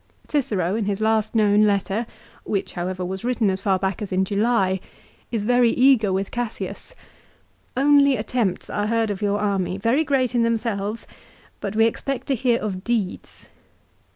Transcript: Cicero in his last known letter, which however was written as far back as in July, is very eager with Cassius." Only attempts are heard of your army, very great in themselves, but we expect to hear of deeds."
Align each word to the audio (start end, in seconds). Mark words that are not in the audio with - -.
Cicero 0.27 0.73
in 0.73 0.85
his 0.85 0.99
last 0.99 1.35
known 1.35 1.61
letter, 1.67 2.07
which 2.43 2.73
however 2.73 3.05
was 3.05 3.23
written 3.23 3.51
as 3.51 3.61
far 3.61 3.77
back 3.77 4.01
as 4.01 4.11
in 4.11 4.25
July, 4.25 4.79
is 5.31 5.43
very 5.45 5.69
eager 5.69 6.11
with 6.11 6.31
Cassius." 6.31 6.95
Only 7.77 8.15
attempts 8.17 8.67
are 8.67 8.87
heard 8.87 9.11
of 9.11 9.21
your 9.21 9.37
army, 9.39 9.77
very 9.77 10.03
great 10.03 10.33
in 10.33 10.41
themselves, 10.41 11.05
but 11.59 11.75
we 11.75 11.85
expect 11.85 12.25
to 12.29 12.35
hear 12.35 12.59
of 12.61 12.83
deeds." 12.83 13.49